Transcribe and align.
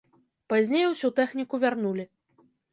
Пазней 0.53 0.87
усю 0.93 1.13
тэхніку 1.21 1.55
вярнулі. 1.67 2.09